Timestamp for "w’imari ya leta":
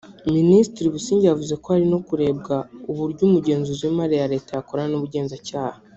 3.85-4.51